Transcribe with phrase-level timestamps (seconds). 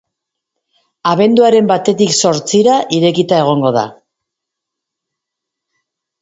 [1.09, 3.85] Abenduaren batetik zortzira irekita egongo da.